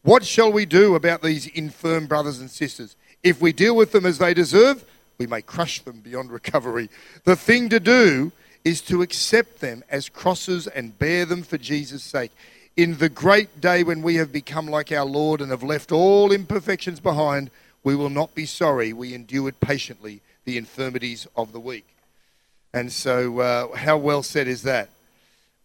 [0.02, 2.96] What shall we do about these infirm brothers and sisters?
[3.22, 4.84] If we deal with them as they deserve,
[5.18, 6.90] we may crush them beyond recovery.
[7.24, 8.32] The thing to do
[8.64, 12.32] is to accept them as crosses and bear them for Jesus' sake.
[12.76, 16.32] In the great day when we have become like our Lord and have left all
[16.32, 17.50] imperfections behind,
[17.82, 21.86] we will not be sorry we endured patiently the infirmities of the weak.
[22.74, 24.90] And so, uh, how well said is that?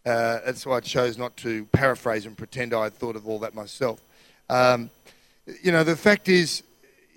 [0.05, 3.39] Uh, that's why I chose not to paraphrase and pretend I had thought of all
[3.39, 4.01] that myself.
[4.49, 4.89] Um,
[5.61, 6.63] you know, the fact is,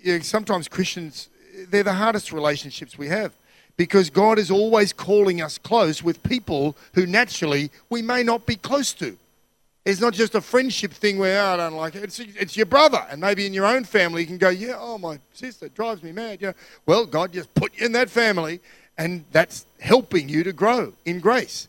[0.01, 1.29] you know, sometimes Christians,
[1.69, 3.33] they're the hardest relationships we have
[3.77, 8.55] because God is always calling us close with people who naturally we may not be
[8.55, 9.17] close to.
[9.83, 12.03] It's not just a friendship thing where oh, I don't like it.
[12.03, 14.97] It's, it's your brother, and maybe in your own family you can go, yeah, oh
[14.97, 16.41] my sister drives me mad.
[16.41, 16.53] You know,
[16.87, 18.61] well, God just put you in that family,
[18.97, 21.67] and that's helping you to grow in grace.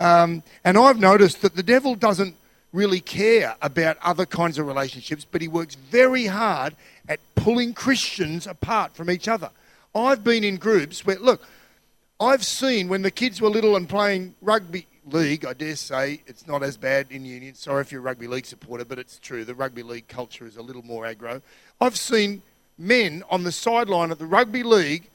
[0.00, 2.34] Um, and I've noticed that the devil doesn't
[2.72, 6.74] really care about other kinds of relationships, but he works very hard
[7.08, 9.50] at pulling Christians apart from each other.
[9.94, 11.42] I've been in groups where, look,
[12.18, 16.46] I've seen when the kids were little and playing rugby league, I dare say it's
[16.46, 17.54] not as bad in Union.
[17.54, 19.44] Sorry if you're a rugby league supporter, but it's true.
[19.44, 21.42] The rugby league culture is a little more aggro.
[21.80, 22.42] I've seen
[22.78, 25.08] men on the sideline of the rugby league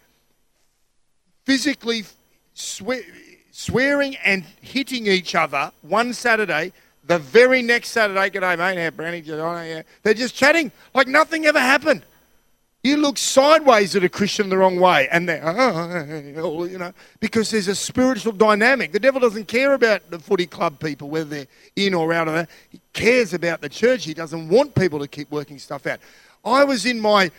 [1.45, 2.03] physically
[2.53, 3.01] swear,
[3.55, 6.73] swearing and hitting each other one Saturday.
[7.05, 9.83] The very next Saturday, g'day mate, how Brownie.
[10.03, 12.03] They're just chatting like nothing ever happened.
[12.83, 17.49] You look sideways at a Christian the wrong way, and they're, oh, you know, because
[17.49, 18.91] there's a spiritual dynamic.
[18.91, 22.33] The devil doesn't care about the footy club people, whether they're in or out of
[22.35, 22.49] that.
[22.69, 24.03] He cares about the church.
[24.03, 25.99] He doesn't want people to keep working stuff out.
[26.43, 27.31] I was in my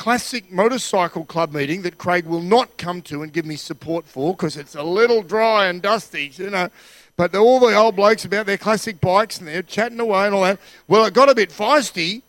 [0.00, 4.32] classic motorcycle club meeting that Craig will not come to and give me support for
[4.32, 6.70] because it's a little dry and dusty, you know.
[7.18, 10.44] But all the old blokes about their classic bikes and they're chatting away and all
[10.44, 10.58] that.
[10.88, 12.22] Well, it got a bit feisty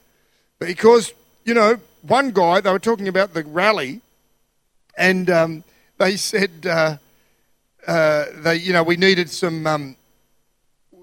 [0.60, 1.14] because,
[1.46, 4.02] you know, one guy, they were talking about the rally,
[4.98, 5.64] and um,
[5.98, 6.98] they said, uh,
[7.88, 9.66] uh, they, you know, we needed some.
[9.66, 9.96] Um,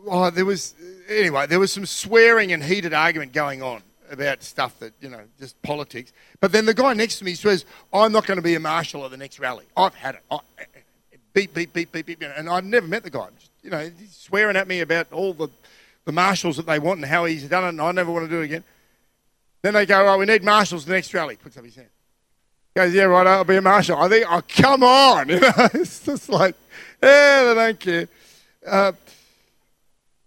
[0.06, 0.74] oh, there was
[1.08, 1.46] anyway.
[1.46, 5.60] There was some swearing and heated argument going on about stuff that you know, just
[5.62, 6.12] politics.
[6.40, 9.04] But then the guy next to me says, "I'm not going to be a marshal
[9.04, 9.66] at the next rally.
[9.76, 10.22] I've had it.
[10.30, 10.38] I,
[11.32, 13.28] beep, beep, beep, beep, beep." And I've never met the guy.
[13.62, 15.48] You know, he's swearing at me about all the
[16.08, 18.30] the marshals that they want and how he's done it, and I never want to
[18.30, 18.64] do it again.
[19.60, 21.36] Then they go, oh, we need marshals the next rally.
[21.36, 21.88] Puts up his hand.
[22.74, 23.98] Goes, yeah, right, I'll be a marshal.
[23.98, 25.28] I think, oh, come on.
[25.28, 26.54] You know, it's just like,
[27.02, 28.08] yeah, they don't care.
[28.66, 28.92] Uh,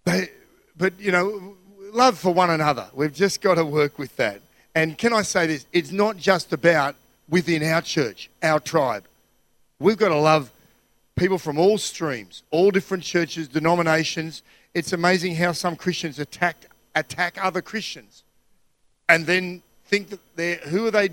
[0.06, 0.30] they,
[0.78, 1.56] but, you know,
[1.94, 2.88] love for one another.
[2.94, 4.42] We've just got to work with that.
[4.76, 5.66] And can I say this?
[5.74, 6.96] It's not just about
[7.30, 9.06] within our church, our tribe.
[9.80, 10.52] We've got to love
[11.16, 14.44] people from all streams, all different churches, denominations.
[14.74, 16.56] It's amazing how some Christians attack,
[16.96, 18.24] attack other Christians
[19.12, 21.10] and then think that they're, who are they,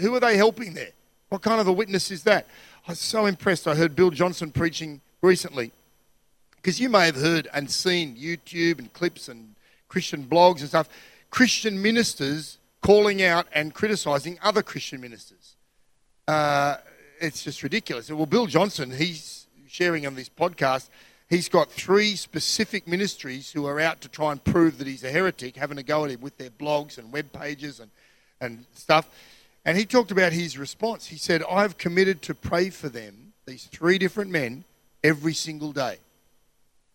[0.00, 0.92] who are they helping there?
[1.28, 2.46] What kind of a witness is that?
[2.88, 3.68] I was so impressed.
[3.68, 5.70] I heard Bill Johnson preaching recently
[6.56, 9.51] because you may have heard and seen YouTube and clips and
[9.92, 10.88] Christian blogs and stuff.
[11.28, 15.54] Christian ministers calling out and criticizing other Christian ministers.
[16.26, 16.78] Uh,
[17.20, 18.10] it's just ridiculous.
[18.10, 20.88] Well, Bill Johnson, he's sharing on this podcast,
[21.28, 25.10] he's got three specific ministries who are out to try and prove that he's a
[25.10, 27.90] heretic, having a go at him with their blogs and web pages and,
[28.40, 29.06] and stuff.
[29.66, 31.06] And he talked about his response.
[31.06, 34.64] He said, I've committed to pray for them, these three different men,
[35.04, 35.98] every single day.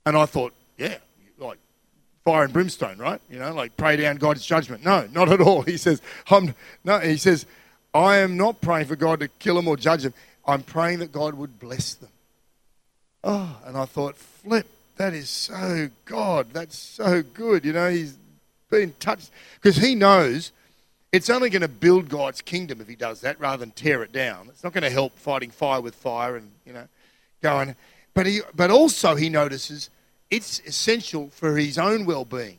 [0.04, 0.98] And I thought, yeah,
[2.28, 3.22] fire and brimstone, right?
[3.30, 4.84] You know, like pray down God's judgment.
[4.84, 5.62] No, not at all.
[5.68, 6.54] He says, I'm,
[6.84, 7.46] no, he says,
[7.94, 10.14] I am not praying for God to kill them or judge them.
[10.46, 12.10] I'm praying that God would bless them.
[13.24, 14.68] Oh, and I thought, flip,
[14.98, 16.48] that is so God.
[16.52, 17.64] That's so good.
[17.64, 18.18] You know, he's
[18.70, 20.52] been touched because he knows
[21.14, 24.12] it's only going to build God's kingdom if he does that rather than tear it
[24.12, 24.48] down.
[24.50, 26.90] It's not going to help fighting fire with fire and, you know,
[27.42, 27.74] going.
[28.14, 29.90] But, he, but also he notices
[30.30, 32.58] it's essential for his own well being.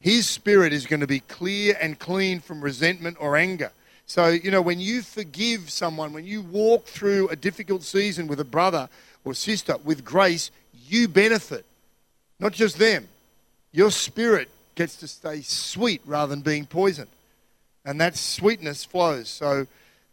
[0.00, 3.72] His spirit is going to be clear and clean from resentment or anger.
[4.06, 8.40] So, you know, when you forgive someone, when you walk through a difficult season with
[8.40, 8.88] a brother
[9.24, 10.50] or sister with grace,
[10.86, 11.66] you benefit.
[12.40, 13.08] Not just them.
[13.72, 17.10] Your spirit gets to stay sweet rather than being poisoned.
[17.84, 19.28] And that sweetness flows.
[19.28, 19.66] So,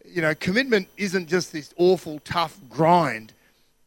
[0.06, 3.32] you know, commitment isn't just this awful, tough grind.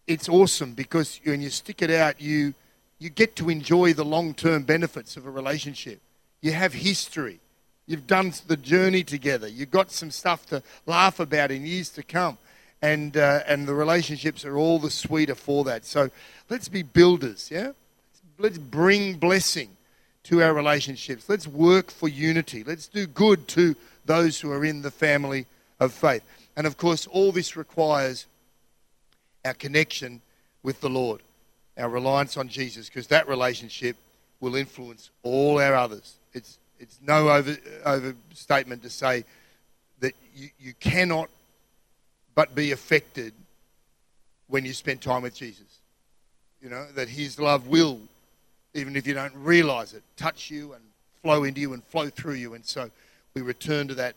[0.06, 2.54] It's awesome because when you stick it out, you,
[2.98, 6.00] you get to enjoy the long term benefits of a relationship.
[6.40, 7.40] You have history.
[7.86, 9.48] You've done the journey together.
[9.48, 12.38] You've got some stuff to laugh about in years to come.
[12.82, 15.84] And, uh, and the relationships are all the sweeter for that.
[15.84, 16.10] So
[16.48, 17.72] let's be builders, yeah?
[18.38, 19.70] Let's bring blessing
[20.24, 21.28] to our relationships.
[21.28, 22.62] Let's work for unity.
[22.62, 23.74] Let's do good to
[24.04, 25.46] those who are in the family
[25.80, 26.22] of faith.
[26.56, 28.26] And of course, all this requires
[29.44, 30.20] our connection
[30.62, 31.22] with the Lord,
[31.78, 33.96] our reliance on Jesus, because that relationship
[34.40, 36.16] will influence all our others.
[36.32, 39.24] It's, it's no over, overstatement to say
[40.00, 41.28] that you, you cannot
[42.34, 43.32] but be affected
[44.48, 45.80] when you spend time with Jesus.
[46.62, 48.00] You know, that his love will,
[48.74, 50.82] even if you don't realize it, touch you and
[51.22, 52.54] flow into you and flow through you.
[52.54, 52.90] And so
[53.34, 54.14] we return to that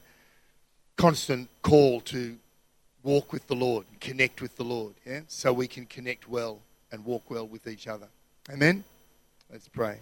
[0.98, 2.38] constant call to
[3.04, 5.22] walk with the Lord and connect with the Lord, yeah?
[5.28, 6.60] So we can connect well
[6.92, 8.08] and walk well with each other.
[8.50, 8.84] Amen?
[9.52, 10.00] Let's pray.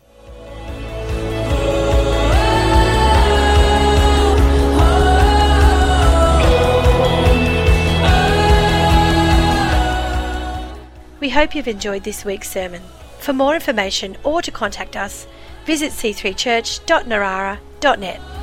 [11.20, 12.82] We hope you've enjoyed this week's sermon.
[13.20, 15.28] For more information or to contact us,
[15.66, 18.39] visit c3church.narara.net.